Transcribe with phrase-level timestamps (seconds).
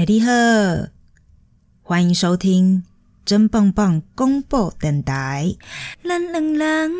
[0.00, 0.32] 哎，你好，
[1.82, 2.84] 欢迎收听
[3.26, 5.54] 真棒棒公布电台。
[6.02, 6.90] 咱两人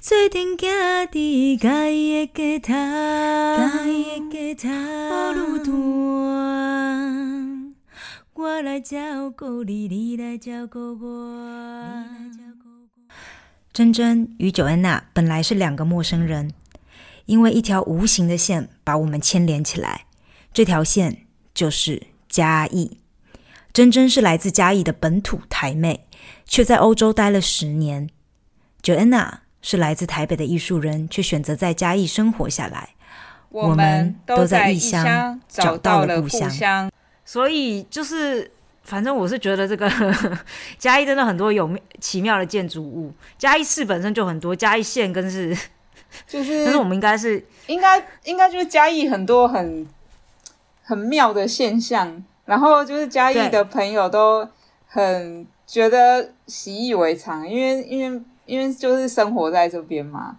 [0.00, 5.74] 做阵行伫家己的街头，家己的街头路段，
[8.32, 12.04] 我来照顾你，你来照顾我。
[13.74, 16.54] 珍珍与九安娜本来是两个陌生人，
[17.26, 20.06] 因为一条无形的线把我们牵连起来。
[20.52, 22.98] 这条线就是嘉义。
[23.72, 26.06] 珍珍是来自嘉义的本土台妹，
[26.44, 28.10] 却在欧洲待了十年。
[28.82, 29.30] Joanna
[29.62, 32.90] 是来自台北的艺术人，却选择在嘉义生活下来。
[33.50, 36.90] 我们都在异乡找到了故乡。
[37.24, 38.50] 所以就是，
[38.82, 39.88] 反正我是觉得这个
[40.76, 43.12] 嘉义真的很多有奇妙的建筑物。
[43.38, 45.56] 嘉义市本身就很多，嘉义县更是，
[46.26, 49.86] 就是， 但是我们应该是应该应该就是嘉义很多很。
[50.90, 54.44] 很妙的现象，然后就是嘉义的朋友都
[54.88, 60.38] 很觉得习以为常，因为因为因为就是生活在这边嘛。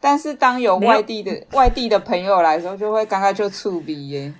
[0.00, 4.34] 但是当有外地的外地的朋友来的时候，就会刚刚就触鼻耶。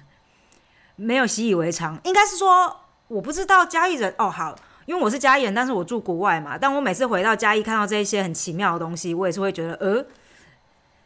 [0.96, 2.74] 没有习以为常，应该是说
[3.06, 4.28] 我不知道嘉义人哦。
[4.28, 6.58] 好，因为我是嘉义人，但是我住国外嘛。
[6.60, 10.04] 但我每次回到嘉义，看到这一些很奇妙的东西，我也是会觉得呃，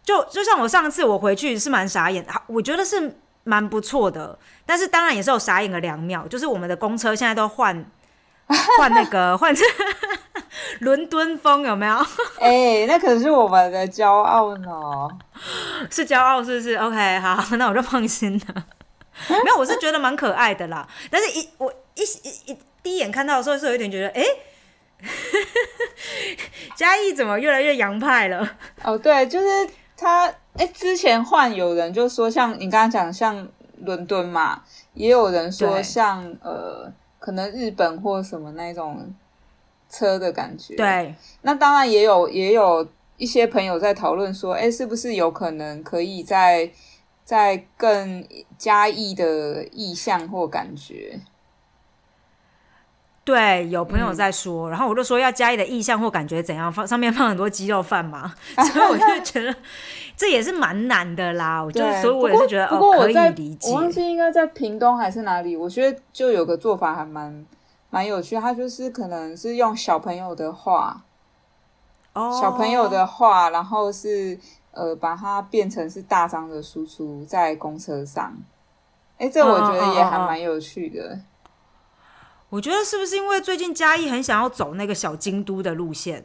[0.02, 3.18] 就就像我上次我回去是蛮傻眼，好，我觉得是。
[3.44, 7.84] 蛮不错的，但是当然也是有傻眼个两秒，就是我们的公车现在都换
[8.78, 9.64] 换那个 换成
[10.80, 11.94] 伦敦风，有没有？
[12.40, 15.08] 哎，那可是我们的骄傲呢，
[15.90, 18.64] 是骄傲是不是？OK，好，那我就放心了。
[19.28, 20.88] 没有，我是觉得蛮可爱的啦。
[21.10, 24.24] 但是一我一一一第一眼看到的时候，是有一点觉得，哎，
[26.74, 28.56] 嘉义怎么越来越洋派了？
[28.82, 30.32] 哦，对，就是他。
[30.56, 33.46] 哎，之前换有人就说像你刚刚讲像
[33.80, 34.62] 伦敦嘛，
[34.94, 39.12] 也有人说像呃，可能日本或什么那种
[39.88, 40.76] 车的感觉。
[40.76, 42.86] 对，那当然也有也有
[43.16, 46.70] 一些朋友在讨论说，哎，是不是有可能可以在
[47.24, 48.24] 在更
[48.56, 51.18] 加意的意象或感觉？
[53.24, 58.34] 对，有朋友在说，然后我就说要加一的意向或感觉怎样，放上面放很多鸡肉饭嘛，
[58.72, 59.54] 所以我就觉得
[60.14, 61.64] 这也是蛮难的啦。
[61.64, 63.70] 我就所以我也是觉得哦，可以理解。
[63.70, 67.46] 我忘记应该在屏东还是哪里，我觉得就有个做法还蛮
[67.88, 71.02] 蛮有趣，他就是可能是用小朋友的话，
[72.12, 74.38] 哦，小朋友的话，然后是
[74.72, 78.36] 呃把它变成是大张的输出在公车上，
[79.16, 81.18] 哎，这我觉得也还蛮有趣的。
[82.54, 86.22] 我觉得是不是因为最近嘉义很想要走那个小京都的路线，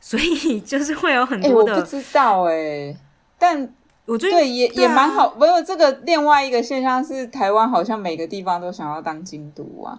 [0.00, 1.74] 所以 就是会有很多的。
[1.74, 2.96] 我不知道哎，
[3.36, 3.68] 但
[4.06, 5.34] 我觉得对也也蛮好。
[5.34, 9.98] 没有这个另外一个现象是，台湾好像每个地方都想要当京都啊。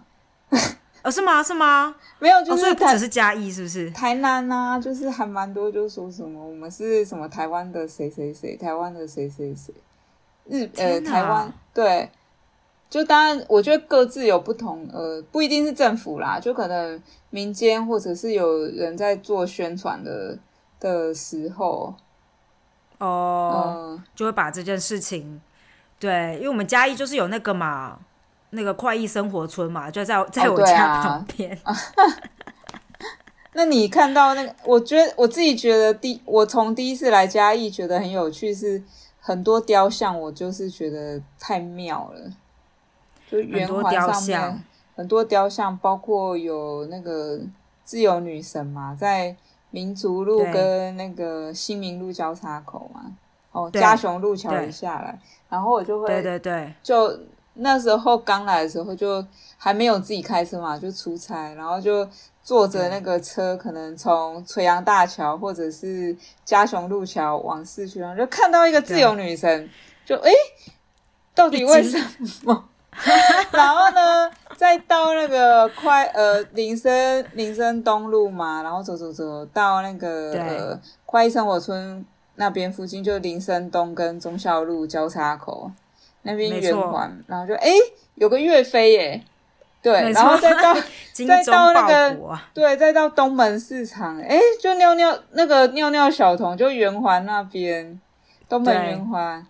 [1.03, 1.43] 哦，是吗？
[1.43, 1.93] 是吗？
[2.19, 3.91] 没有，就是不只是嘉义，是不是？
[3.91, 9.73] 台南啊，就是还蛮多，就说什么我们是什么台湾的谁谁谁，台湾的谁谁谁，
[10.45, 12.09] 日呃台湾对。
[12.89, 20.35] 就当然，我觉得各自有不同，呃，不一定是政府啦，就可能民间或者是有人在做宣传的
[20.79, 21.93] 的时候，
[22.97, 25.39] 哦，就会把这件事情，
[25.99, 27.99] 对，因为我们嘉义就是有那个嘛，
[28.49, 31.55] 那个快意生活村嘛，就在在我家旁边。
[33.53, 38.81] 那你看到那个，我觉得我自己觉得第，我从第一次来嘉义觉得很有趣，是
[39.19, 42.31] 很多雕像，我就是觉得太妙了。
[43.29, 44.63] 就圆环上面
[44.95, 47.39] 很多雕像，包括有那个
[47.83, 49.35] 自由女神嘛，在
[49.71, 53.11] 民族路跟那个新民路交叉口嘛，
[53.51, 55.17] 哦，嘉雄路桥一下来，
[55.47, 57.17] 然后我就会，对对对，就
[57.53, 59.23] 那时候刚来的时候就
[59.57, 62.07] 还没有自己开车嘛，就出差，然后就
[62.43, 69.69] 坐着那个车，可能从垂杨大桥或者是嘉雄路桥往市区，然后就看到一个自由女神，
[70.05, 70.31] 就哎，
[71.33, 71.97] 到底为什
[72.43, 72.65] 么？
[73.51, 82.05] 然后呢，再到那个快呃林森林森东路嘛，然后走走走到那个呃快意生活村
[82.35, 85.71] 那边附近，就林森东跟忠孝路交叉口
[86.23, 87.71] 那边圆环，然后就哎
[88.15, 89.23] 有个岳飞耶，
[89.81, 90.73] 对，然后再到
[91.27, 92.17] 再到那个
[92.53, 97.99] 对，再到东门市场，哎就尿尿那个尿尿小童就圆环那边
[98.47, 99.45] 东门圆环。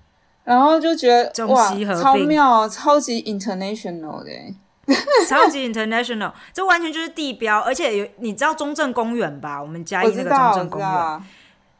[0.50, 4.31] 然后就觉得哇，超妙，超级 international 的，
[5.30, 9.62] 超级 international，这完全就是地标，而且有你知道中正公园吧？
[9.62, 11.22] 我们嘉义那个中正公园，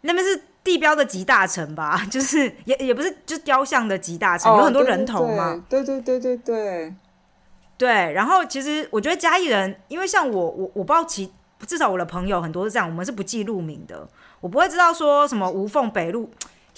[0.02, 5.64] 那边是地标的集大成吧， 就是也也不是，就是雕像的集大成，有很多人头嘛。
[5.68, 6.94] 对对对对对
[7.76, 8.14] 对。
[8.14, 11.34] 然后其实我觉得嘉义人，因为像我我我不知道其
[11.66, 14.08] 至少我的朋友很多是这样，我们是不记路名的，
[14.42, 16.30] 我不会知道说什么无缝北路。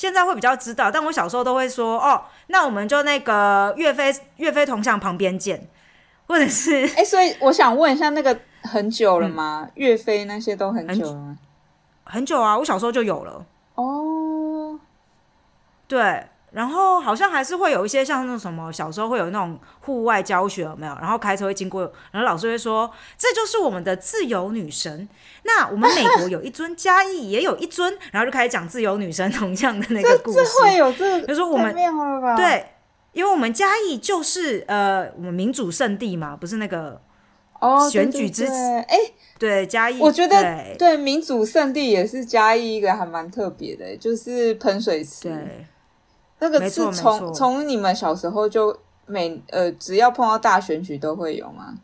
[0.02, 5.70] 现在会比较知道，但我小时候都会说哦，那我们就那个岳飞岳飞铜像旁边见，
[6.26, 9.70] 或者是哎，所以我想问一下，那个很久了吗？
[9.76, 11.38] 岳飞那些都很久了吗？
[12.04, 13.46] 很久啊，我小时候就有了。
[13.76, 14.80] 哦，
[15.88, 16.26] 对。
[16.52, 20.94] 然后好像还是会有一些像那种什么，小时候会有那种户外教学有没有？
[20.96, 25.08] 然后开车会经过，然后老师会说：“这就是我们的自由女神。”
[25.44, 30.40] 那我们美国有一尊，嘉义也有一尊，然后就开始讲自由女神铜像的那个故事。
[30.44, 31.74] 这会有这，就说我们
[32.36, 32.66] 对，
[33.14, 37.02] 因为我们嘉义就是呃，我们民主圣地嘛，不是那个
[37.62, 38.98] 哦选举之哎，
[39.40, 45.30] 对嘉义，我觉得对民主圣地也是嘉义一个还蛮特别的，就是喷水池。
[45.30, 45.66] 对。
[46.42, 51.76] 那个是从从你们小时候就每呃只要碰到大选举都会有吗？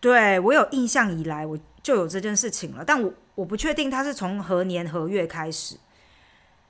[0.00, 5.76] 对我有印象以来我就有这件事情了，但我我不确定它是从何年何月开始，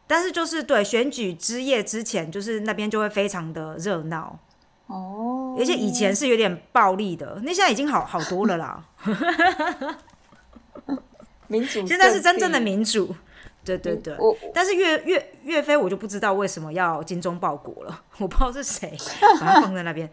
[0.06, 4.38] 但是就是对选举之夜之前，就是那边就会非常的热闹
[4.86, 8.84] 哦，而且以前是有点暴力的，那现在已经好好多了啦。
[11.48, 13.14] 民主现在是真正的民主。
[13.64, 14.14] 对对对，
[14.54, 18.96] 但是岳岳岳飞我就不知道为什么要精忠报国了， 我不知道是谁
[19.40, 20.08] 把他放在那边，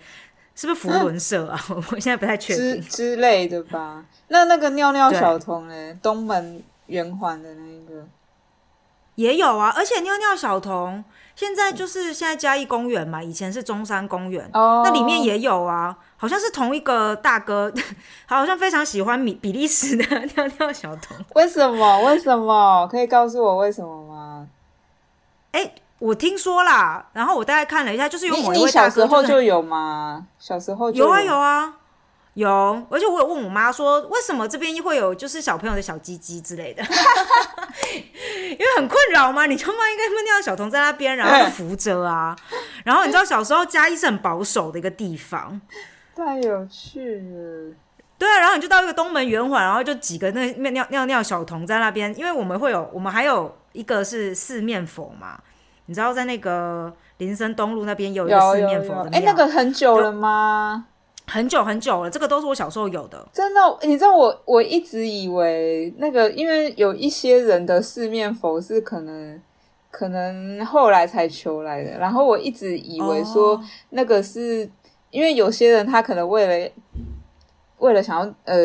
[0.56, 1.60] 是不是福伦社啊？
[1.92, 4.06] 我现在不太确定之类的吧。
[4.28, 6.00] 那那个尿尿小童呢？
[6.02, 8.06] 东门圆环的那一个
[9.18, 11.04] 也有啊，而且尿尿小童。
[11.36, 17.72] 现在就是现在嘉义公园嘛，以前是中山公园，那里面也有啊，好像是同一个大哥，
[18.25, 21.16] 好像非常喜欢米比利时的尿尿小童。
[21.36, 22.02] 为什么？
[22.06, 22.88] 为什么？
[22.88, 24.48] 可以告诉我为什么吗？
[25.52, 30.25] 哎，我听说啦，然后我大概看了一下，就是有某一位大哥，小时候就有吗？
[30.40, 31.75] 小时候有啊有啊。
[32.38, 32.48] 有，
[32.92, 36.84] 而且我有问我妈说，为什么这边会有就是小朋友的小鸡鸡之类的，
[38.51, 42.36] 因为很困扰嘛，你就放一个尿尿小童在那边，然后扶着啊，
[42.86, 45.60] 然后你知道小时候嘉义是很保守的一个地方，
[46.16, 47.74] 太有趣了。
[48.19, 55.39] 对啊，然后你就到一个东门圆环，然后就几个那尿尿尿小童在那边，因为我们会有，我们还有一个是四面佛嘛，
[55.88, 60.86] 你知道在那个林森东路那边有一个四面佛的，哎，那个很久了吗？
[61.29, 63.27] 很久很久了，这个都是我小时候有的。
[63.33, 69.41] 真的，你知道我我一直以为那个，因为有一些人的四面佛是可能
[69.91, 74.69] 可能后来才求来的，然后我一直以为说那个是
[75.12, 76.71] 因为有些人他可能为了
[77.79, 78.56] 为了想要呃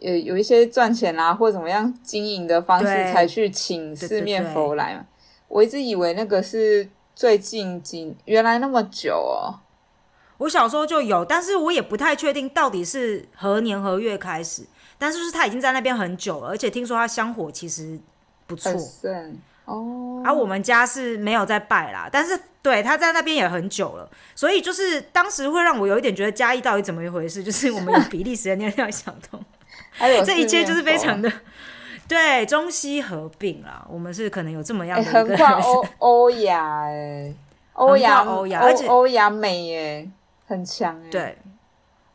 [0.00, 5.04] 呃有一些赚钱啦或者怎么样经营的方式才去请四面佛来嘛。
[5.48, 9.58] 我一直以为那个是最近几原来那么久哦。
[10.42, 14.64] 我小时候就有，但是我也不太确定到底是何年何月开始。
[14.98, 17.98] 但是就是他已经在那边很久了，而且听说他香火其实
[18.46, 18.72] 不错
[19.64, 20.22] 哦。
[20.24, 27.42] 而我们家是没有在拜啦，但是对他在那边也很久了，所以就是当时会让我有一点觉得嘉义到底怎么一回事？
[27.42, 29.44] 就是我们有比利时的尿尿小童，
[29.90, 31.32] 还有这一切就是非常的
[32.06, 33.84] 对中西合并啦。
[33.90, 37.34] 我们是可能有这么样的一个 欧欧亚哎，
[37.72, 40.08] 欧亚欧亚，而且欧亚美哎。
[40.46, 41.38] 很强哎，对，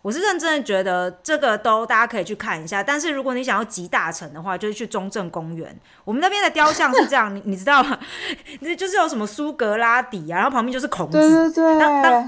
[0.02, 2.84] 我是认真的觉得这个都大家可以去看一下。
[2.84, 5.76] 但是如果你想要集大成的话，就是去中正公园。
[6.06, 7.98] 我们那边的雕像是这样，你 你知道吗？
[8.62, 11.18] 那就是有什么苏格拉底啊，然后旁边就是孔子，
[11.52, 12.26] 对对对，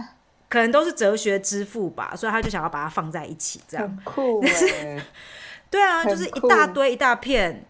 [0.49, 5.03] 可能都是哲学之父吧，所以他就想要把它放在一起，这样酷哎。
[5.69, 7.63] 对啊，就是一大堆一大片，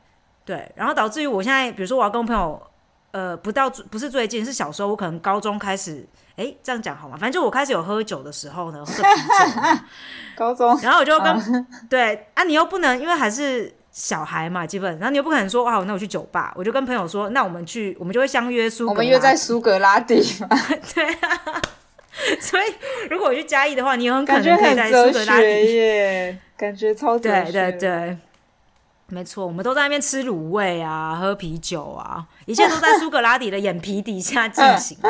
[0.46, 2.69] 对，然后导致于我现在，比如说我要跟朋友，
[3.12, 6.06] 呃，不到不是最近，是小时候，我可能高中开始。
[6.36, 7.18] 哎，这样讲好吗？
[7.20, 9.82] 反正就我开始有喝酒的时候呢，喝啤酒。
[10.38, 20.48] 高中，然后我就跟 对啊，你又不能，因为还是小孩嘛，基本，然后你又不可能说哇，那我去酒吧，我就跟朋友说，那我们去，我们就会相约苏，我们约在苏格拉底嘛。
[20.96, 21.62] 对啊，
[22.40, 22.74] 所以
[23.10, 28.18] 如果我去嘉义的话，你有很可能可以在苏格拉底耶，感觉超对对对，
[29.10, 34.98] 没错，我们都在那边吃卤味啊，喝啤酒啊，一切都在苏格拉底的眼皮底下进行。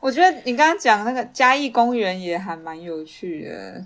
[0.00, 3.84] 我觉得你刚刚讲那个嘉义公园也还蛮有趣的。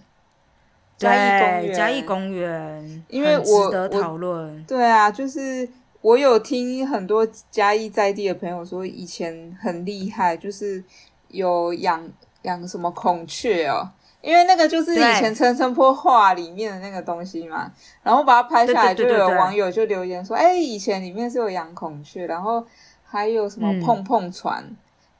[0.96, 4.64] 嘉义公园，嘉义公园，因为我值得讨论。
[4.64, 5.68] 对啊，就是
[6.00, 10.82] 我有听很多嘉义在地的朋友说，以前很厉害，就是
[11.28, 12.08] 有养
[12.42, 13.90] 养什么孔雀哦。
[14.26, 17.70] 因为那个就是以前陈澄波画里面的那个东西嘛，
[18.02, 22.66] 然后把它拍下来，就有网友就留言说，哎、以前里面是有养孔雀，然后
[23.04, 23.80] 还有什么嗯。
[23.80, 24.64] 碰碰船，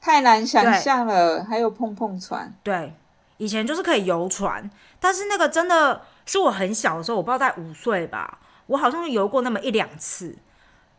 [0.01, 2.93] 太难想象了，还有碰碰船，对，
[3.37, 10.35] 以前就是可以游船，但是那个真的是我很小的时候，我不知道在五岁吧，我好像游过那么一两次。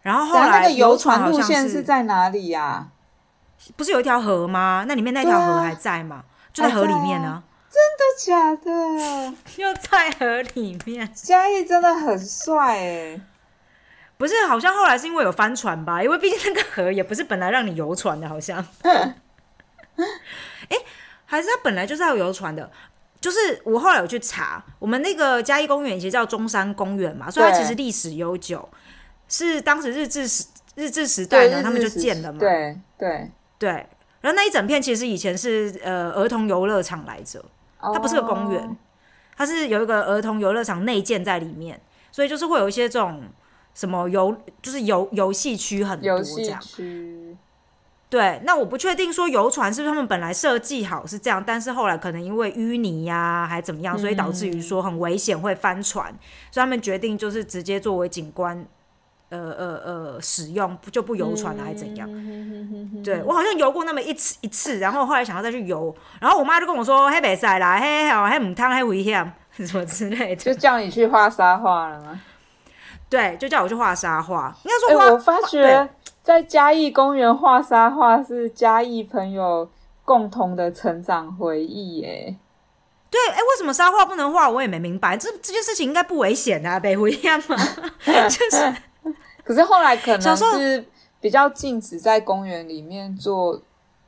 [0.00, 2.88] 然后后来那个游船船路线是是在哪里呀、
[3.76, 4.86] 不是有一条河吗？
[4.88, 6.24] 那里面那条河还在吗？
[6.54, 9.34] 就在河里面呢、真的假的？
[9.62, 11.10] 又在河里面。
[11.14, 13.20] 嘉义真的很帅哎，
[14.16, 16.02] 不是，好像后来是因为有帆船吧？
[16.02, 18.64] 因为毕竟那个河也不是本来让你游船的，好像。
[19.96, 20.76] 哎、
[21.24, 22.70] 还是他本来就是要游船的。
[23.20, 28.68] 就是我后来有去查，我们那个嘉义公园其实叫中山公园嘛，所以它其实历史悠久，
[29.28, 30.44] 是当时日治时
[30.76, 32.38] 日治时代对，呢，他们就建的嘛。
[32.38, 33.70] 对对，对
[34.20, 37.44] 然后那一整片其实以前是呃儿童游乐场来着，
[37.80, 38.76] 它不是个公园，哦
[39.36, 41.80] 它是有一个儿童游乐场内建在里面，
[42.10, 43.22] 所以就是会有一些这种
[43.72, 46.60] 什么游，就是游游戏区很多游这戏样。
[46.60, 47.36] 区，
[48.10, 56.06] 对，那我不确定说游船是不是他们本来设计好是这样，但是后来可能因为淤泥呀、还怎么样，所以导致于说很危险会翻船，
[56.50, 58.66] 所以他们决定就是直接作为景观。
[59.30, 62.08] 呃呃呃，使用就不游船了，还是怎样？
[63.04, 70.36] 对我好像游过那么一次一次，然后后来想要再去游，然后我妈就跟我说：“黑北赛啦，嘿嘿，母汤，黑危险，什么之类的。
[70.36, 72.20] 就”叫你去画沙画了吗？
[73.10, 74.54] 对，就叫我去画沙画。
[74.64, 75.88] 应、该说，我发觉
[76.22, 79.70] 在嘉义公园画沙画是嘉义朋友
[80.04, 82.36] 共同的成长回忆耶。
[83.10, 84.50] 对，哎，为什么沙画不能画？
[84.50, 85.16] 我也没明白。
[85.16, 87.56] 这这件事情应该不危险啊，北危险嘛，
[88.04, 88.74] 就是
[89.48, 90.84] 可是后来可能是
[91.22, 93.58] 比较禁止在公园里面做，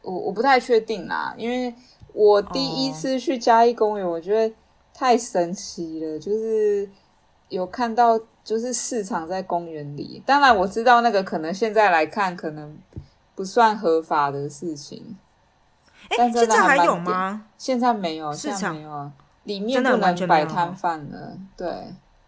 [0.02, 1.75] 我我不太确定啦，因为
[2.12, 4.54] 我第一次去嘉义公园，我觉得
[4.92, 6.87] 太神奇了，就是
[7.49, 12.76] 有看到就是市场在公园里，当然我知道那个可能现在来看可能
[13.35, 15.16] 不算合法的事情，
[16.18, 17.47] 但哎，真现在还有吗？
[17.56, 18.76] 现在没有，市场。
[18.76, 19.11] 没有啊，
[19.44, 21.66] 里面不能摆摊贩了，对。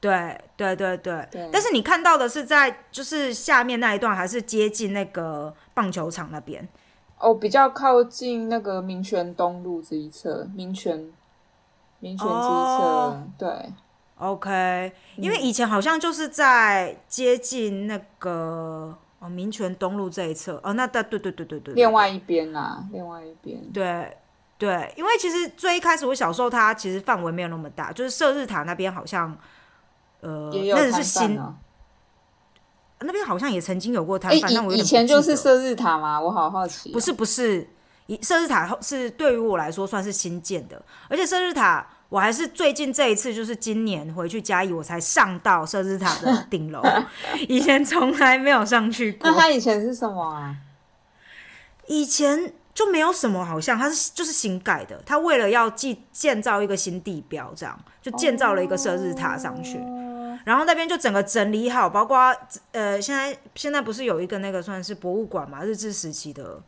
[0.03, 1.49] 对对对对对。
[1.53, 6.69] 但是你看到的是在就是下面那一段，还是接近那个棒球场那边？
[7.19, 11.09] 哦，比较靠近那个民权东路这一侧，民权
[12.01, 13.49] 民权这一侧，哦对
[14.19, 20.61] ，OK，因嗯为以前好像就是在接近那个哦民权东路这一侧。
[20.65, 24.17] 哦，那对对对对对对，另外一边啦，另外一边，对
[24.59, 29.37] 对，因为其实最一开始我小时候，它其实范围没有那么大，就是射日塔那边好像
[30.23, 31.39] 呃那是新。
[33.05, 36.21] 那边好像也曾经有过摊哎，贩，但我以以前就是射日塔吗？
[36.21, 36.93] 我好好奇哦。
[36.93, 37.69] 不是不是，
[38.07, 46.81] 以射日塔是对于我来说算是新建的，而且射日塔我还是最近这一次，就是今年回去嘉义，我才上到射日塔的顶楼，
[47.49, 49.37] 以前从来没有上去过那。
[49.37, 50.55] 它以前是什么啊？
[51.89, 59.79] 以前就没有什么，好像它是就是新盖的，它为了要建建造一个新地标，这样就建造了一个射日塔上去。
[59.79, 60.12] 哦
[60.45, 62.35] 然后那边就整个整理好，包括
[62.73, 66.61] 呃，现在现在不是有一个那个算是博物馆嘛，日治时期的，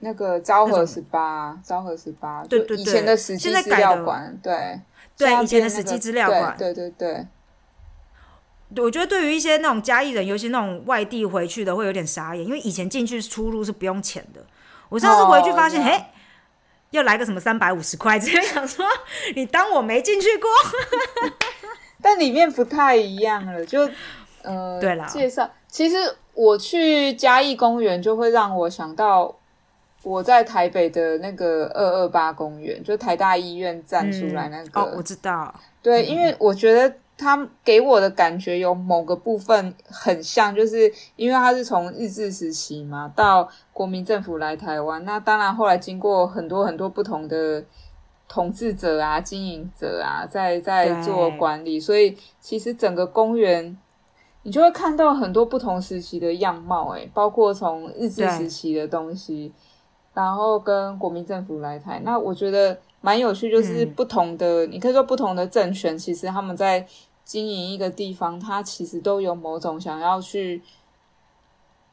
[0.00, 4.80] 那个昭和十八，昭和十八，对对对以前的史现记资料馆，对，
[5.16, 7.26] 对以前的史记变那个资料馆对对对
[8.72, 14.44] 对，我觉得对于一些那种嘉义人，尤其那种外地回去的，会有点傻眼，因为以前进去出入是不用钱的。
[14.88, 16.06] 我上次回去发现，嘿、哦这样
[16.90, 18.84] 要来个什么三百五十块，直接想说
[19.36, 20.50] 你当我没进去过。
[22.02, 23.88] 但里面不太一样了，就
[24.42, 25.06] 呃，对啦。
[25.06, 25.96] 介绍其实
[26.34, 29.34] 我去嘉义公园，就会让我想到
[30.02, 47.62] 我在台北的那个二二八公园，就台大医院站出来那个，哦，我知道，对，因为我觉得它给我的感觉有某个部分很像，就是因为它是从日治时期嘛，到国民政府来台湾，那当然后来经过很多很多不同的
[48.30, 53.76] 统治者啊、经营者啊，在在做管理，所以其实整个公园。
[54.42, 59.52] 你就会看到很多不同时期的样貌，诶，包括从日治对时期的东西，
[60.14, 63.92] 然后跟国民政府来台，那我觉得蛮有趣，就是嗯。
[63.92, 66.86] 不同的，你可以说不同的政权，其实他们在
[67.22, 70.62] 经营一个地方，它其实都有某种想要去，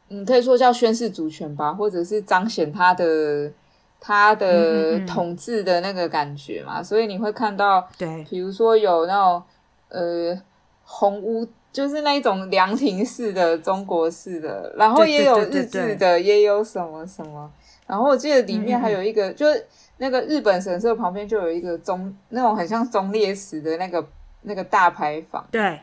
[0.08, 3.51] 你可以说叫宣示主权吧，或者是彰显它的
[4.00, 9.44] 他嗯的统治的那个感觉嘛，所以你会看到，对，比如说有那种
[9.89, 10.42] 呃
[10.84, 11.48] 红屋。
[11.70, 17.48] 就是那一种凉亭式的中国式的，然后也有日对对对治的，也有什么什么，
[17.86, 19.63] 然后我记得里面还有一个，就是
[19.98, 24.04] 那个日本神社旁边就有一个中那种很像中烈祠的那个
[24.42, 25.46] 那个大牌坊。
[25.51, 25.80] 对，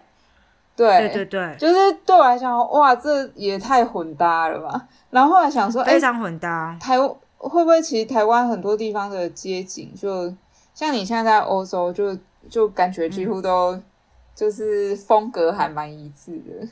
[0.74, 4.88] 对对对对，就是对我来讲，哇，这也太混搭了吧！
[5.10, 6.76] 然后后来想说，非常混搭。
[6.80, 6.96] 台
[7.48, 10.34] 会不会其实台湾很多地方的街景，就
[10.74, 12.16] 像你现在在欧洲，就
[12.48, 13.80] 就感觉几乎都
[14.34, 16.68] 就是风格还蛮一致的。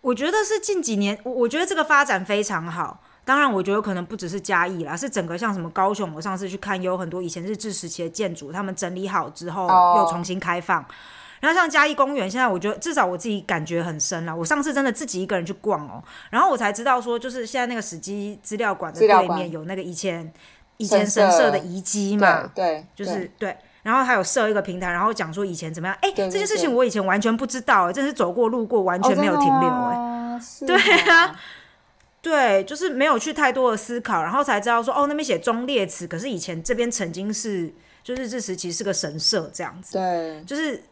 [0.00, 3.00] 我觉得是近几年，我我觉得这个发展非常好。
[3.24, 10.84] 当然，我觉得可能不只是嘉义啦，是整个像什么高雄，我上次去看，有很多以前日治时期的建筑，他们整理好之后又重新开放。
[11.40, 14.34] 然后像嘉义公园，现在我觉得至少我自己感觉很深了。
[14.34, 20.32] 我上次真的自己一个人去逛哦，然后我才知道说，就是现在那个史基资料馆的对面有那个以前
[20.76, 23.56] 以前神社的遗迹嘛，对，就是对。
[23.82, 25.96] 然后还有设一个平台，然后讲说以前怎么样？
[26.00, 29.68] 哎，这件事情我以前完全不知道，真是走过路过，完全没有停留。
[29.70, 30.76] 哎，对
[31.08, 31.40] 啊，
[32.20, 39.92] 对，就是没有去太多的思考，然后才知道说，哦，那边写忠烈祠，可是以前这边曾经是，就日治时期是个神社这样子。
[39.92, 40.82] 对，就是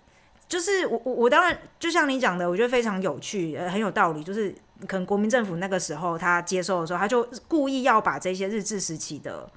[0.49, 4.23] 就是我我我当然就像你讲的，我觉得非常有趣，呃，很有道理。
[4.23, 4.55] 就是
[4.87, 9.49] 可能国民政府那个时候他接收的时候，他就故意要把这些日治时期的。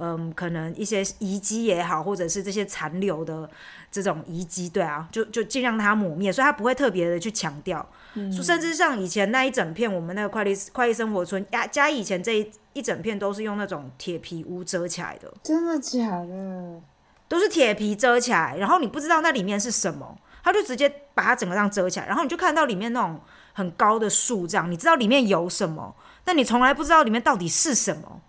[0.00, 3.50] 嗯，可能一些遗迹也好，或者是这些残留的
[3.90, 7.84] 这种遗迹，对啊，就就尽量它抹灭，所以他不会特别的去强调。
[8.14, 15.34] 嗯，甚至像以前那一整片，我们那个快递快递生活村，加加以前这一一整片都是用那种铁皮屋遮起来的。
[15.42, 16.80] 真的假的？
[17.28, 23.20] 都是铁皮遮起来，然后你不知道那里面是什么，他就直接把它整个这样遮起来，然后你就看到里面那种
[23.52, 25.94] 很高的树，这样你知道里面有什么，
[26.24, 28.20] 但你从来不知道里面到底是什么。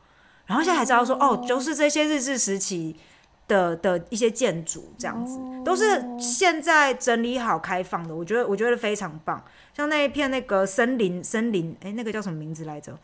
[0.45, 2.99] 然后现在才知道说，哦，就是这些日治时期
[3.47, 8.15] 的的一些建筑，这样子都是现在整理好开放的。
[8.15, 9.43] 我觉得我觉得非常棒。
[9.77, 12.97] 像那一片那个森林森林，哎，那个叫什么名字来着？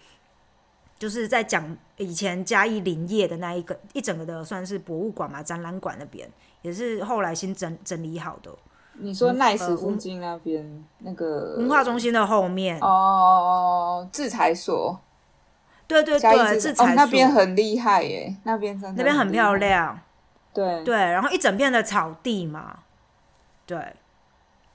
[0.97, 6.29] 就是在讲以前嘉义林业的那一个一整个的算是博物馆嘛，展览馆那边
[6.61, 8.51] 也是后来新整整理好的。
[8.97, 14.99] 你说奈斯附近那边那个文化中心的后面哦，制裁所。
[15.87, 19.99] 对对对，制裁那边很厉害耶，那边真的那边很漂亮。
[20.51, 22.79] 对对，然后一整片的草地嘛，
[23.67, 23.93] 对，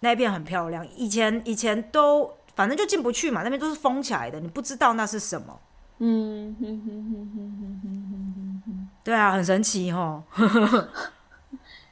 [0.00, 0.87] 那一片很漂亮。
[0.94, 5.59] 以前以前都反正就进不去嘛，那边都是封起来的，你不知道那是什么。
[6.00, 10.22] 嗯哼哼哼哼哼哼哼对啊，很神奇哦。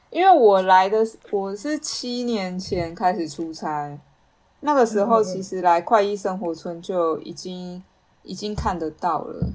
[0.09, 0.97] 因为我来的
[1.31, 3.97] 我是七年前开始出差，
[4.59, 7.81] 那个时候其实来快意生活村就已经。
[8.23, 9.47] 已经看得到了，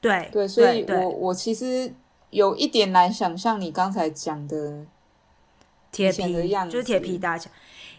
[0.00, 1.92] 对对，所以我我其实
[2.30, 4.86] 有一点难想象你刚才讲的
[5.90, 7.50] 铁皮的样子，就是铁皮大桥。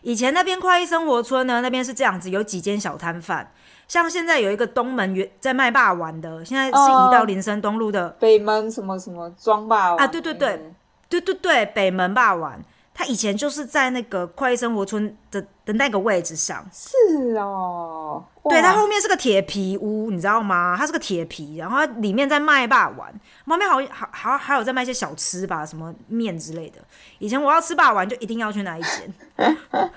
[0.01, 3.51] 以前那边快意生活村呢，那边是这样子，有几间小摊贩，
[3.87, 8.09] 像现在有一个东门原在卖霸丸的，现在是移到林森东路的。
[8.19, 10.73] 北门什么什么庄霸啊，对对对
[11.07, 12.59] 对对对，北门霸丸。
[12.93, 18.00] 他以前就是在那个快意生活村的的那个位置上，是哦，
[18.49, 20.75] 对，它后面是个铁皮屋，你知道吗？
[20.77, 23.13] 它是个铁皮，然后里面在卖霸丸，
[23.45, 26.79] 旁边好好好还有在卖一些小吃吧，什么面之类的。
[27.19, 29.13] 以前我要吃霸丸，就一定要去那一间。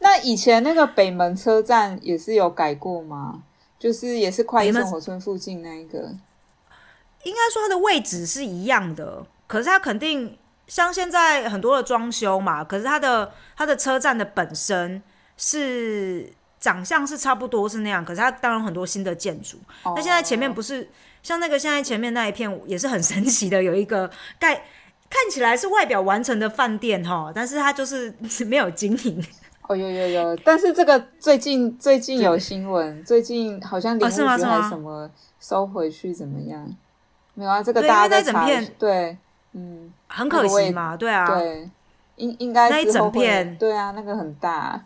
[0.00, 3.42] 那以前那个北门车站也是有改过吗？
[3.78, 5.98] 就是也是快意生活村附近那一个？
[7.24, 10.38] 应该说它的位置是一样的，可是它肯定。
[10.66, 15.02] 像现在很多的装修嘛，可是它的它的车站的本身
[15.36, 16.32] 是
[16.64, 19.58] 长相是差不多是那样，可是它当然很多新的建筑。
[19.84, 20.88] 那现在前面不是
[21.22, 24.54] 像那个现在前面那一片也是很神奇的，有一个盖
[25.10, 28.14] 看起来是外表完成的饭店哈，但是它就是
[28.46, 29.22] 没有经营。
[29.68, 36.66] 哦，有有有，但是这个最近最近有新闻，最近好像林务局还什么收回去怎么样？
[37.34, 38.48] 没有啊，这个大家在查。
[38.78, 39.18] 对。
[39.56, 41.70] 嗯，很可惜嘛，对啊，对，
[42.16, 44.84] 应应该那一整片，对啊，那个很大，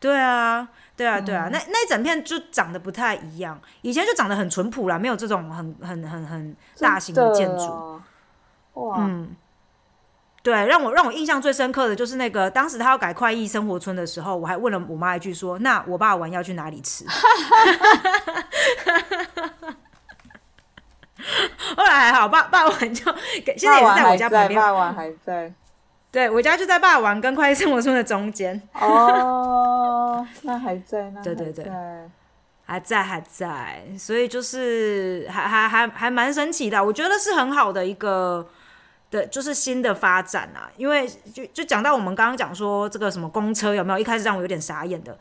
[0.00, 8.00] 对啊，对啊，对啊，那那一整片就长得不太一样，以前就长得很淳朴啦，没有这种很很很很大型的建筑，
[8.74, 9.36] 哇，嗯，
[10.42, 17.04] 对，让我让我印象最深刻的就是那个当时他要改快意生活村的时候，我还问了我妈一句说，那我爸玩要去哪里吃？
[21.76, 23.04] 后来还好，霸霸王就
[23.56, 24.58] 现在也是在我家旁边。
[24.58, 25.52] 霸王还在，
[26.10, 28.60] 对我家就在霸王跟快生活村的中间。
[28.72, 31.64] 哦，那还在，那对对对，
[32.64, 38.46] 还在还在，所以就是还还还还蛮神奇的，我觉得是很好的一个
[39.10, 40.70] 的，就是新的发展啊。
[40.76, 45.16] 因为就就讲到我们刚刚讲说这个什么公车有没有，一开始让我有点傻眼的，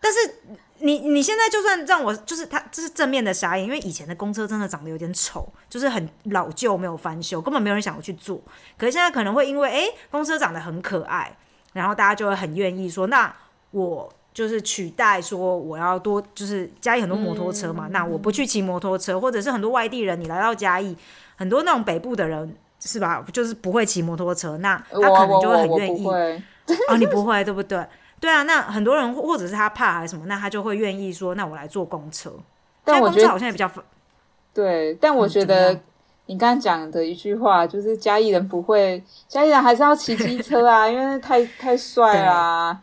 [0.00, 0.58] 但是。
[0.86, 8.40] 你你现在就算让我，就是他这是正面的傻眼，因为以前的公车真的长得有点丑，就是很老旧，没有翻修，根本没有人想要去坐。
[8.78, 11.36] 可是现在可能会因为哎公车长得很可爱，
[11.72, 13.34] 然后大家就会很愿意说，那
[13.72, 20.96] 我就是取代说我要多，就是嘉义很多摩托车嘛，那我不去骑摩托车，或者是很多外地人你来到嘉义，
[21.36, 26.06] 很多那种北部的人是吧，就是不会骑摩托车，那他可能就会很愿意。
[26.88, 27.84] 哦， 你不会对不对？
[28.26, 32.32] 对啊，那很多人或者是他怕还是什么，那他就会愿意说，那我来坐公车。
[32.82, 33.70] 但我觉得好像也比较
[34.52, 35.72] 对，但我觉得
[36.26, 42.76] 你刚刚讲的一句话就是嘉义人不会，嘉义人还是要骑机车啊， 因为太太帅啦。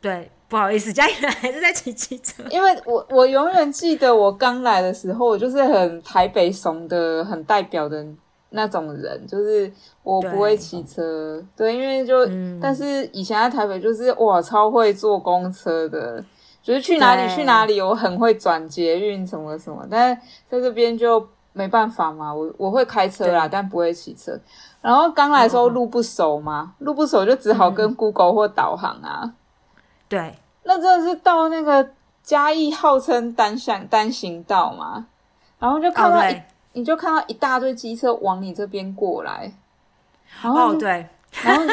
[0.00, 2.42] 对，不好意思，嘉义人还是在骑机车。
[2.50, 8.04] 因为我我永远记得我刚来的时候，我就是很台北怂的，很代表的。
[8.50, 9.70] 那种人就是
[10.02, 12.26] 我不会骑车，对，因为就
[12.60, 16.24] 但是以前在台北就是哇超会坐公车的，
[16.62, 24.38] 就是去哪里去哪里，我很会转捷运什么什么，但是在这边就没办法嘛，我我会开车啦，但不会骑车。
[24.80, 29.34] 然后刚来的时候路不熟嘛，路不熟就只好跟 Google 或导航啊。
[30.08, 31.86] 对，那真的是到那个
[32.22, 35.06] 嘉义号称单向单行道嘛，
[35.58, 36.40] 然后就看到。
[36.72, 39.52] 你就看到一大堆机车往你这边过来，
[40.42, 41.06] 然后对，
[41.42, 41.72] 然后就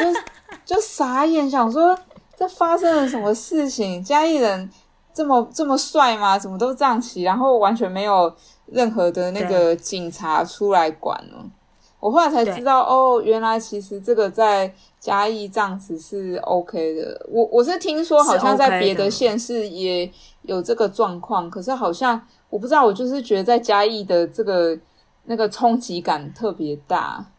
[0.64, 1.96] 就傻眼，想说
[2.36, 4.02] 这发生了什么事情？
[4.02, 4.68] 嘉义人
[5.14, 6.38] 这么这么帅吗？
[6.38, 7.22] 怎么都这样骑？
[7.22, 8.32] 然后完全没有
[8.66, 11.36] 任何的那个警察出来管呢？
[11.98, 17.26] 我后来才知道，哦，原来其实这个在嘉义这样子是 OK 的。
[17.28, 20.08] 我我是听说，好像在别的县市也
[20.42, 24.78] 有这个状况，可是好像我不知道，我就是觉得在嘉义的这个。
[25.28, 27.32] 那个冲击感特别大。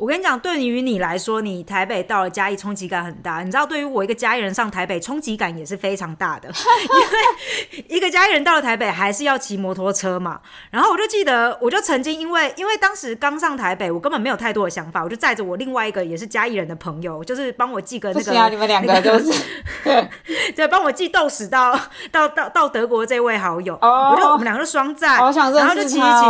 [0.00, 3.42] 我跟你讲，对于你来说，你台北到了嘉义，冲击感很大。
[3.42, 6.48] 你知道，对于我一个嘉义人上台北，冲击感也是非常大的。
[6.88, 10.40] 因为一个嘉义人到了台北，还是要骑摩托车嘛。
[10.70, 19.38] 然后我就记得，我就曾经因为因为当时刚上台北，我根本没有太多的想法，我就载着我另外一个也是嘉义人的朋友，就是帮我寄个那个，你们两个都是，
[20.56, 21.78] 对，帮我寄豆豉到
[22.10, 23.78] 到到到德国这位好友。
[23.82, 26.26] 我就我们两个双载，然后就骑一骑。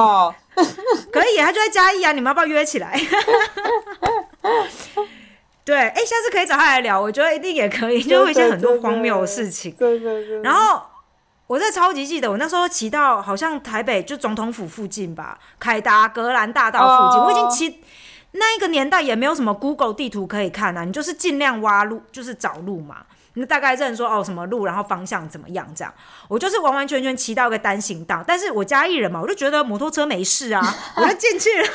[1.12, 2.12] 可以，他就在嘉义啊！
[2.12, 2.98] 你们要不要约起来？
[5.64, 9.72] 对，哎，下次可以找他来聊，我觉得一定也可以，就会一些很多荒谬的事情。
[9.72, 10.42] 对对对。
[10.42, 10.82] 然后
[11.46, 17.80] 我在超级记得，我那时候骑到好像台北就总统府附近吧，凯达格兰大道附近，我已经骑
[18.32, 23.04] 那一个年代也没有什么 Google 地图可以看啊，你就是尽量挖路，就是找路嘛。
[23.40, 25.92] 那大概认说哦什么路，然后方向怎么样这样，
[26.28, 30.60] 我就是完完全全骑到一个单行道，但是我家艺人嘛，我就觉得摩托车没事啊，
[30.96, 31.68] 我就进去了，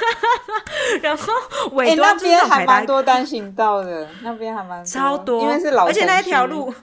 [1.02, 1.34] 然后
[1.72, 6.74] 尾端那边还蛮多单行道的，那边还蛮超多，因为是老，而且那一条路，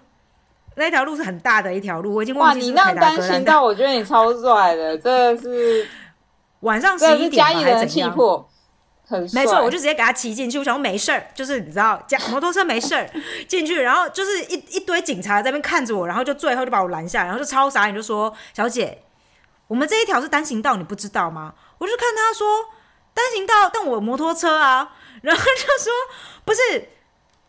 [0.76, 5.86] 那一条路是很大的一条路，我已经忘记你那单行道，我觉得你超帅的，这是
[6.60, 8.16] 晚上十一点还是怎样？
[9.32, 10.58] 没错，我就直接给他骑进去。
[10.58, 13.08] 我想说没事儿，就是你知道，加 摩托车没事儿
[13.48, 19.02] 进去，然后就是一一堆警察在那边看着我，然后就最后就把我拦下，然后就超傻你，就说：“小姐，
[19.68, 22.46] 我们这一条是单行道，你不知道吗？”我就看他说
[23.14, 25.92] 单行道，但我摩托车啊，然后就说
[26.44, 26.88] 不是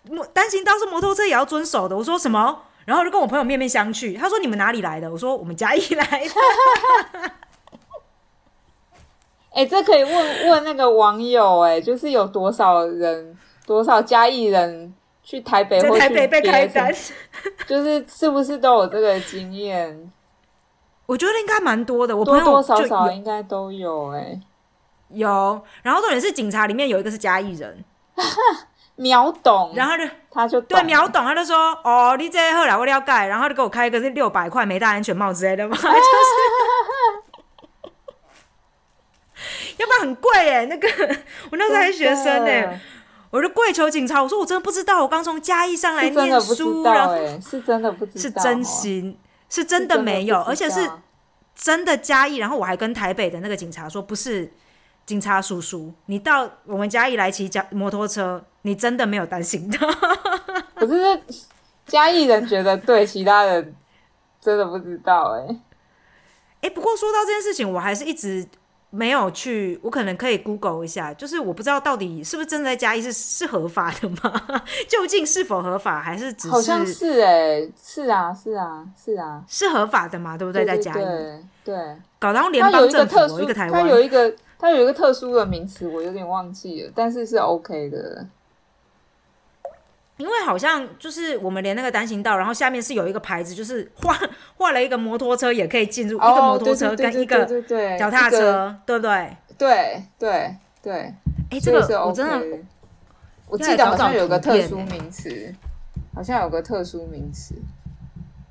[0.10, 1.96] 摩单行道是摩托车也要遵守的。
[1.96, 2.64] 我说什么？
[2.86, 4.20] 然后就跟我朋友面面相觑。
[4.20, 5.10] 他说你们哪里来的？
[5.10, 7.32] 我说我们嘉义来的。
[9.54, 13.38] 哎，这可以问问那个网友哎，就是有多少人，
[13.68, 16.92] 多少嘉义人去台北或台北被开单，
[17.68, 20.12] 就是是不是都有这个经验？
[21.06, 24.40] 我觉得应该蛮多的，我多多少少应该都有哎，
[25.10, 25.62] 有。
[25.84, 27.84] 然后重点是警察里面有一个是嘉义人，
[28.98, 35.92] 秒懂，然后就他就对秒懂，他就说哦，你这后来我了解，然后就给我开一个是六百块没戴安全帽之类的嘛， 就是。
[39.78, 40.88] 要不然很贵哎，那个
[41.52, 42.80] 我那时候还是学生呢，
[43.30, 49.18] 我就跪求警察，我说我真的不知道，我刚从嘉义上来念书，然后是真的不知道，是真心，
[49.50, 50.90] 是真的没有，而且是
[51.56, 54.52] 真的嘉义，然后我还跟台北的那个警察说，不是
[55.06, 59.78] 警察叔叔，你到我们嘉义来骑脚摩托车，你真的没有担心的。
[60.76, 61.22] 可是
[61.88, 63.76] 嘉义人觉得对，其他人
[64.40, 65.56] 真的不知道哎，
[66.62, 68.48] 哎，不过说到这件事情，我还是一直。
[68.96, 74.62] 没有去，我可能可以 Google 一下，就是我不知道到底是不是真的在嘉义是是合法的吗？
[74.88, 76.50] 究竟是否合法，还是只是？
[76.50, 80.38] 好像是哎，是啊，是啊，是啊，是合法的嘛？
[80.38, 80.64] 对不对？
[80.64, 81.04] 在嘉义，
[81.66, 81.76] 对，
[82.20, 88.24] 搞到联邦政府有一个台湾，它有一个它有一个特殊的名词，我有点忘记了，但是是 OK 的。
[90.18, 94.16] 因为好像就是我们连那个单行道，然后下面是有一个牌子，就是画
[94.56, 97.44] 画了一个摩托车也可以进入，一个摩托车跟一个
[97.98, 99.36] 脚踏车，对不对？
[99.58, 101.14] 对对对。
[101.50, 102.58] 哎，这个我真的，
[103.48, 105.54] 我记得好像有个特殊名词，
[106.14, 107.56] 好像有个特殊名词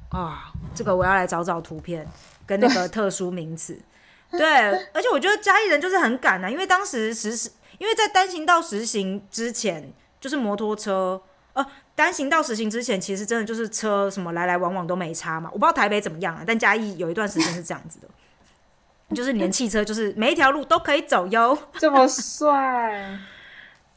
[0.08, 0.52] 啊。
[0.74, 2.06] 这个我要来找找图片
[2.44, 3.78] 跟那个特殊名词。
[4.32, 4.46] 对，
[4.92, 11.22] 而且我觉得嘉义人就是很赶啊，因为当时实施，因为在单行道实行之前，就是摩托车。
[11.54, 15.50] 呃，单行道实行之前，其实真的就是车什么来来往往都没差嘛。
[15.52, 18.08] 我不知道台北怎么样啊，但嘉义有一段时间是这样子的，
[19.14, 21.58] 就是连汽车就是每一条路都可以走哟。
[21.78, 23.18] 这么帅，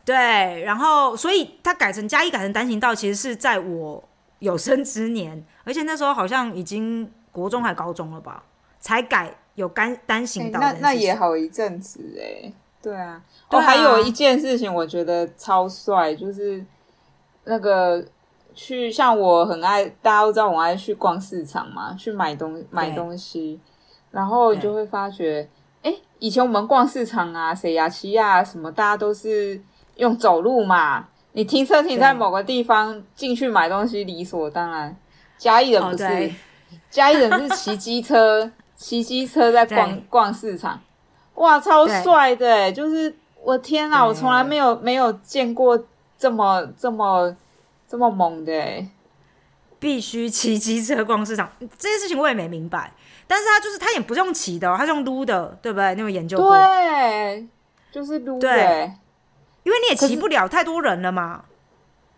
[0.03, 0.63] 对。
[0.65, 4.03] 然后，所以他改成嘉义改成单行道，其实是在我
[4.39, 8.43] 有生之年，而且那时候好像已经国中还高中了吧，
[8.81, 10.59] 才改有单单行道。
[10.59, 12.51] 那那也好一阵子哎。
[12.81, 13.21] 对啊。
[13.49, 16.61] 哦，还有一件事情，我觉得超帅，就是。
[17.45, 18.03] 那个
[18.53, 23.59] 去像我很爱，大家都知道我爱去逛市场嘛，去买东买东西，
[24.11, 25.47] 然后就会发觉，
[25.83, 29.61] 哎，以前我们逛市场啊，谁呀、奇亚什么，大家都是
[29.97, 34.95] 用走路嘛，你停车停在某个地方进去买东西理所当然。
[35.37, 36.31] 嘉义人不是，
[36.89, 40.79] 嘉义人是骑机车，骑机车在逛逛市场，
[41.35, 45.77] 哇，超帅的，就是我天啊，我从来没有没有见过。
[46.25, 47.37] 这么这么
[47.87, 48.51] 这么猛的，
[49.77, 52.91] 必须骑机车逛市场，这件事情我也没明白。
[53.27, 55.93] 但是他就是他也不用骑的，他是用撸的，对不对？
[55.93, 56.51] 你有研究过？
[56.57, 57.45] 对，
[57.91, 58.39] 就是撸。
[58.39, 58.91] 对，
[59.61, 61.45] 因为你也骑不了太多人了嘛。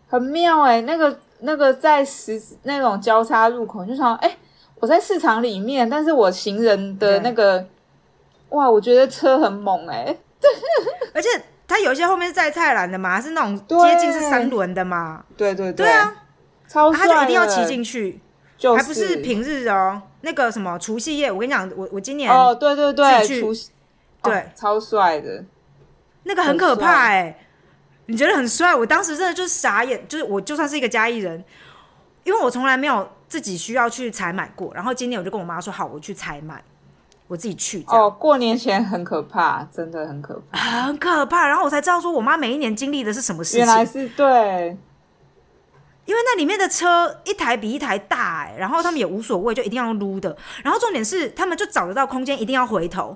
[0.08, 4.38] 很妙哎，那个那个在十那种交叉路口，就想哎，
[4.76, 7.62] 我在市场里面，但是我行人的那个，
[8.48, 10.16] 哇，我觉得车很猛哎，
[11.12, 11.28] 而且。
[11.68, 15.22] 它有一些后面是载菜篮的嘛，是那种接近是三轮的嘛？
[15.36, 16.12] 对对对对啊，
[16.66, 17.06] 超帅！
[17.06, 18.18] 他就一定要骑进去，
[18.76, 20.02] 还不是平日哦。
[20.22, 23.70] 那个什么除夕夜，我跟你讲，我我今年哦，对对对，除夕
[24.22, 25.44] 对，超帅的，
[26.24, 27.38] 那个很可怕哎。
[28.06, 28.74] 你觉得很帅？
[28.74, 31.44] 我当时真的就是傻眼，就是我就算是一个嘉义人，
[32.24, 36.64] 因为我从来没有自己需要去采买过，然后今年我就跟我妈说好，我去采买。
[37.28, 41.46] 我自己去哦，过年前很可怕，真的很可怕，很可怕。
[41.46, 43.58] 然后我才知道，说我妈每一年经历的是什么事情。
[43.58, 44.76] 原来是对，
[46.06, 50.34] 因为那里面的车一台比一台大，哎，然后他们也无所谓，就一定要撸的。
[50.64, 53.14] 然后重点是，他们就找得到空间，一定要回头，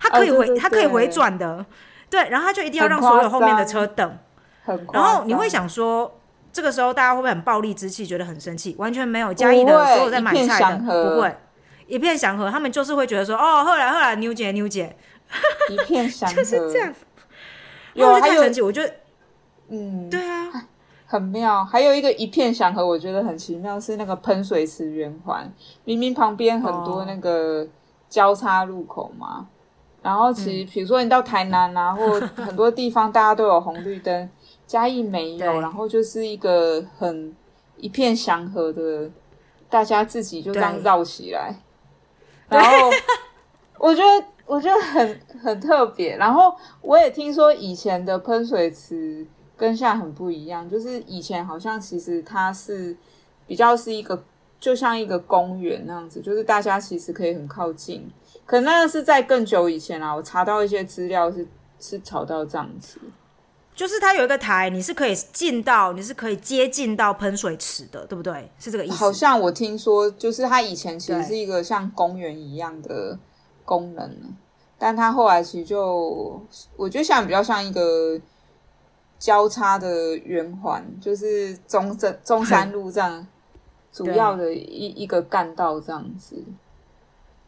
[0.00, 1.66] 他可以回，他可以回转的，
[2.08, 2.30] 对。
[2.30, 4.18] 然后他就一定要让所有后面的车等。
[4.90, 6.18] 然后你会想说，
[6.50, 8.74] 这个时候大家会不会很暴力之气，觉得很生气？
[8.78, 11.36] 完全没有，嘉义的所有在买菜的不会。
[11.90, 14.96] 一片祥和，他们就是会觉得说，哦，后来后来，牛姐牛姐，
[15.68, 16.94] 一片祥和， 就是这样。
[17.94, 18.94] 有还有，我觉得，
[19.68, 20.68] 嗯，对啊，
[21.06, 21.64] 很妙。
[21.64, 25.52] 还有一个一片祥和，我觉得很奇妙，是那个喷水池圆环，
[25.84, 27.66] 明明旁边很多那个
[28.08, 29.48] 交叉路口嘛，
[30.00, 34.30] 然后其实比如说你到台南啊， 或很多地方大家都有红绿灯，
[34.66, 37.34] 嘉义没有，然后就是一个很
[37.76, 39.10] 一片祥和的，
[39.68, 41.56] 大家自己就这样绕起来。
[42.50, 42.90] 然后
[43.78, 46.16] 我觉得我觉得很很特别。
[46.16, 52.96] 然后我也听说以前的喷水池跟现在很不一样，就是以前好像其实它是
[53.46, 54.22] 比较是一个
[54.58, 58.10] 就像一个公园那样子，就是大家其实可以很靠近。
[58.44, 61.46] 可那个是在更久以前啊，我查到一些资料是
[61.78, 62.98] 是炒到这样子，
[63.80, 68.46] 就是它有一个台，你是可以进到，你是可以接近到喷水池的，对不对？
[68.58, 68.94] 是这个意思。
[68.94, 73.18] 好像我听说，就是它以前其实是一个像公园一样的
[73.64, 74.14] 功能，
[74.76, 76.42] 但它后来其实就，
[76.76, 78.20] 我觉得现在比较像一个
[79.18, 83.26] 交叉的圆环，就是中正中山路这样
[83.90, 86.36] 主要的一一个干道这样子。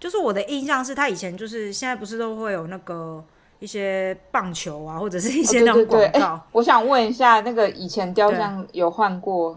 [0.00, 3.22] 就是我的印象是，它以前就是现在不是都会有那个。
[3.62, 6.40] 一些棒球啊， 或者是一些那种广告。
[6.50, 9.56] 我想问一下，那个以前雕像有换过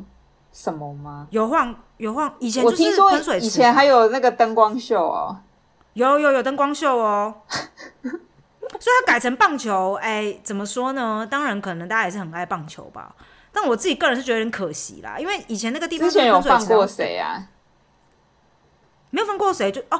[0.53, 1.27] 什么吗？
[1.31, 2.31] 有换，有换。
[2.37, 5.35] 以前我听说以前还有那个灯光秀哦，
[5.93, 7.33] 有有有灯光秀哦。
[8.03, 11.25] 所以它改成棒球，哎，怎么说呢？
[11.29, 13.15] 当然，可能大家也是很爱棒球吧。
[13.51, 17.47] 但我自己个人是觉得有点可惜啦，因为以前那个地方之前有放过谁啊？
[19.09, 19.99] 没有放过谁，就哦。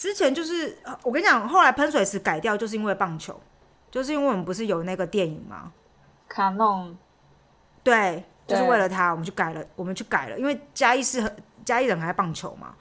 [0.00, 3.38] 之前就是我跟你讲，后来喷水池改掉，就是因为棒球，
[3.90, 5.70] 就是因为我们不是有那个电影吗？
[6.26, 6.96] 卡弄，
[7.82, 11.22] 对，就是为了他，我们去改了，我们去改了，因为嘉义是
[11.66, 12.74] 嘉义人还棒球嘛，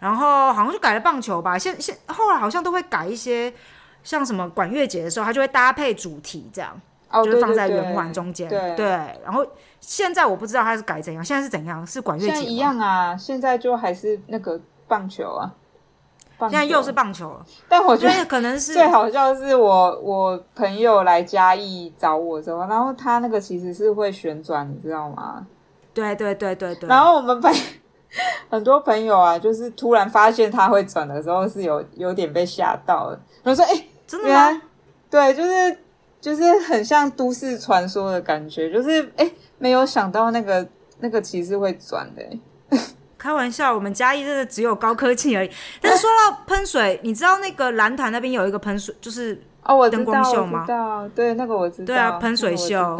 [0.00, 1.56] 然后好像就改了棒球吧。
[1.56, 3.54] 现现后来好像都会改一些，
[4.02, 6.80] 像什么管乐节的时候，他就会搭配主题这样。
[7.08, 8.48] 哦，就是放在圆环中间。
[8.48, 8.86] 对对，
[9.22, 9.46] 然后
[9.80, 11.86] 现在我不知道他是改怎样，现在是怎样？
[11.86, 15.54] 是管乐节一样啊，现在就还是那个棒球啊，
[16.40, 25.46] 现在又是，棒球了，但我觉得可能是最好笑的是我我朋友来嘉义找我的时候，然后他那个其实是会旋转，你知道吗？
[25.92, 26.88] 对对对对对。
[26.88, 27.52] 然后我们朋
[28.48, 33.20] 很多朋友啊，就是突然发现他会转的时候，是有有点被吓到了。
[33.42, 34.62] 然后说：“哎、真的吗？
[35.10, 35.78] 对，就是
[36.20, 40.66] 就是很像都市传说的感觉，就是哎、没有想到那个
[41.00, 42.78] 那个其实会转的、哎
[43.18, 45.50] 开玩笑，我们嘉义真的只有高科技而已。
[45.82, 50.64] 但是说到喷水，你知道那个蓝潭那边有一个喷水，就是哦，我灯光秀吗？
[51.14, 52.96] 对，那个我知道，对啊喷水秀。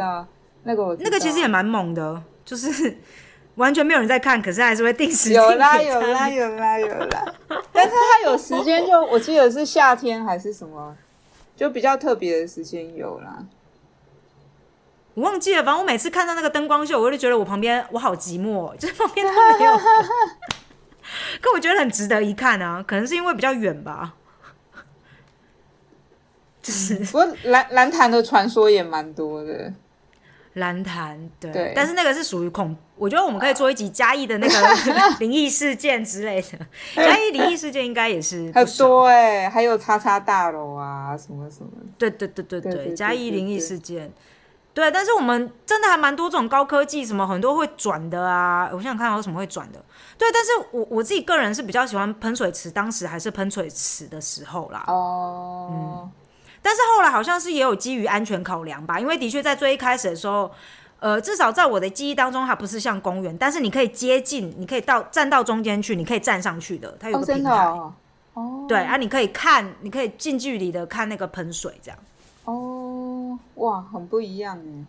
[0.64, 2.98] 那个我，那个其实也蛮猛的，就是
[3.54, 7.24] 完全没有人在看，可是还是会定时有啦有啦有啦有啦，
[7.72, 10.94] 但是它有时间就我记得是夏天还是什么，
[11.56, 13.38] 就比较特别的时间有啦。
[15.18, 19.76] 我忘记了，反正我每次看到那个灯光秀，我就觉得我旁边我好寂寞， 就是旁边都没有。
[21.42, 24.14] 可我觉得很值得一看啊，可能是因为比较远吧。
[26.62, 29.72] 就是不过蓝蓝潭的传说也蛮多的，
[30.52, 34.54] 蓝潭，对，对但是那个是属于恐，我觉得我们可以做一集嘉义的那个
[35.18, 36.58] 灵异事件之类的。
[36.94, 41.86] 嘉义灵异事件应该也是不很少，多哎、还有叉叉大楼啊什么什么的。
[41.98, 44.12] 对对对对对，嘉义灵异事件。
[44.74, 48.68] 对，但是我们真的还蛮多这种高科技，什么很多会转的啊。
[48.72, 49.82] 我想想看有什么会转的。
[50.16, 54.84] 对，但是我我自己个人是比较喜欢喷水池，当时还是喷水池的时候啦。
[54.86, 56.08] 哦，
[56.62, 60.50] 但是后来好像是也有基于安全考量吧，因为的确在最一开始的时候，
[61.00, 67.50] 呃，至少在我的记忆当中，它不是像公园，但是你可以接近，你可以到站到中间去，你可以站上去的，它有个平台。
[68.34, 71.98] 哦，对啊，你可以看，你可以近距离的看那个喷水，这样。
[72.44, 72.77] 哦，
[73.56, 74.84] 哇，很不一样哎。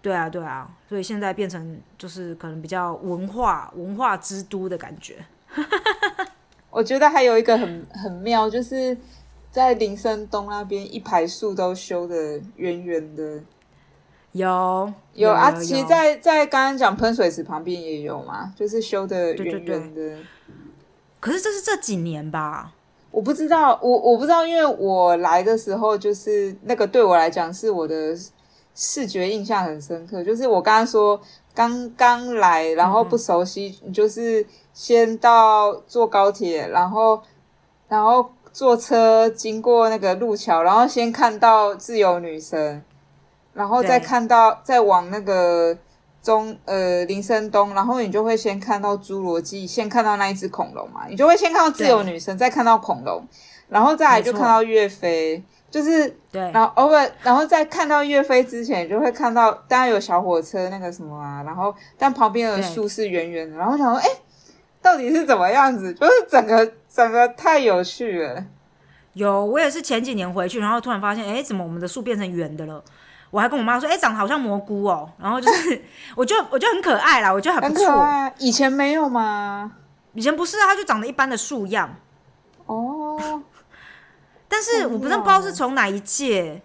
[0.00, 5.16] 对啊，对啊，所以现在变成就是可能比较文化文化之都的感觉。
[6.70, 8.96] 我觉得还有一个很很妙，就是
[9.50, 13.42] 在林森东那边一排树都修的圆圆的，
[14.32, 20.18] 有有啊，有其实在在刚刚讲喷水池旁边也有嘛，就是修的圆圆的。
[21.18, 22.72] 可是这是这几年吧？
[23.10, 28.16] 我不知道，我我不知道，因为我来的时候就是那个对我来讲是我的
[28.74, 31.20] 视觉印象很深刻，就是我刚刚说
[31.54, 37.20] 刚刚来，然后不熟悉，你就是先到坐高铁，然后
[37.88, 42.84] 然后坐车经过那个路桥，然后先看到自由女神，
[43.54, 45.76] 然后再看到再往那个
[46.28, 53.26] 中呃林森东，然后你就会先看到侏罗纪，先看到那一只恐龙嘛，你就会先看到自由女神，再看到恐龙，
[53.70, 64.06] 然后再来就看到岳飞，就是对，然后偶尔，然后在看到岳飞之前，你就会看到当然有小火车那个什么啊，然后但旁边的树是圆圆的，然后想说，哎，
[64.82, 65.94] 到底是怎么样子？
[65.94, 68.44] 就是整个整个太有趣了。
[69.14, 72.84] 有，我也是前几年回去，然后突然发现，哎，怎么我们的树变成圆的了？
[73.30, 75.10] 我还跟我妈说，哎，长得好像蘑菇哦。
[75.18, 75.82] 然后就是，
[76.16, 78.32] 我就我就很可爱啦，我觉得很不错。
[78.38, 79.72] 以前没有吗？
[80.14, 81.94] 以前不是啊，它就长得一般的树样，
[82.66, 83.42] 哦，
[84.48, 86.60] 但是我不知道不知道是从哪一届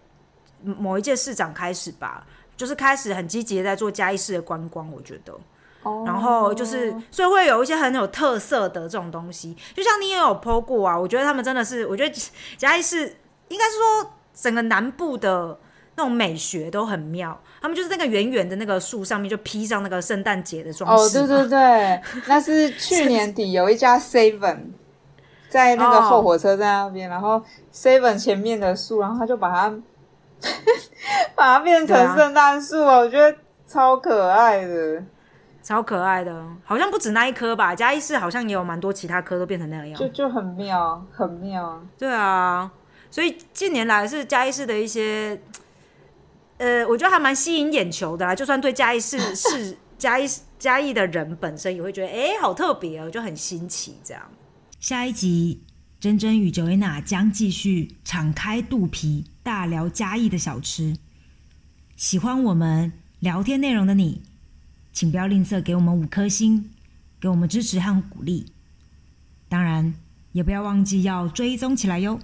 [0.61, 5.33] 某一届市长开始吧，就是开始很积极的在做嘉义市的观光，我觉得。
[5.83, 12.15] 哦然后就是，所以会有一些很有特色的这种东西，就像你也有 PO 过啊，我觉得他们真的是，我觉得
[12.57, 13.17] 嘉义市
[13.49, 15.59] 应该是说整个南部的
[15.95, 24.57] 那种美学都很妙，他们就是那个圆圆的那个树上面就披上那个圣诞节的装哦，饰哦，对对对，那是去年底有一家 Seven
[25.49, 26.01] 在那个哦。
[26.01, 27.41] 后火车站那边，然后
[27.73, 29.75] Seven 前面的树，然后他就把它
[31.35, 35.03] 把它变成圣诞树哦，我觉得超可爱的，
[35.61, 39.97] 超可爱的，好像不止那一棵吧，嘉义市好像也有蛮多其他棵都变成那样。
[39.97, 41.81] 就，就很妙，很妙。
[41.97, 42.69] 对啊，
[43.09, 45.39] 所以近年来是嘉义市的一些，
[46.63, 48.33] 呃，我觉得还蛮吸引眼球的啦。
[48.33, 50.25] 就算对嘉义市 市嘉义
[50.57, 54.23] 嘉义的人本身也会觉得，哎、好特别哦，就很新奇这样。
[54.79, 55.61] 下一集，
[55.99, 60.95] 珍珍与 Joanna 将继续敞开肚皮大聊嘉义的小吃。
[61.97, 64.21] 喜欢我们聊天内容的你，
[64.93, 66.69] 请不要吝啬给我们五颗星，
[67.19, 68.45] 给我们支持和鼓励。
[69.49, 69.93] 当然，
[70.31, 72.19] 也不要忘记要追踪起来哟。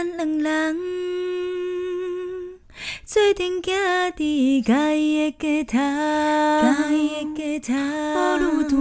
[0.00, 0.78] 咱两人
[3.04, 7.74] 做阵行伫家己的街头，家己的街头，
[8.38, 8.78] 路段。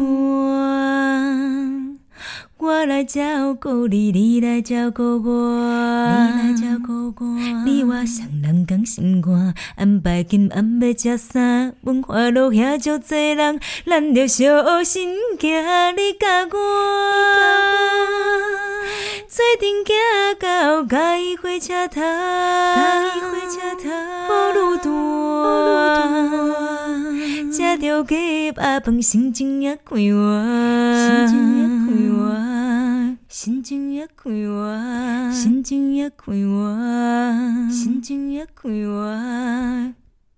[2.58, 5.70] 我来照顾你，你来照顾我，
[6.10, 7.26] 你来照顾我。
[7.66, 11.74] 你我双人同心肝，安排今暗要食啥？
[11.82, 16.60] 文化路遐足济人，咱着小心行，你甲我。
[19.32, 19.94] 做阵行
[20.40, 23.86] 到甲伊火车头，甲伊火车头，
[24.58, 24.90] 雨愈大，
[27.52, 30.02] 食着鸡肉饭，心情也快活，
[30.98, 32.18] 心情也快活。
[33.28, 39.94] 心情也快活，心情也快活，心情也快活。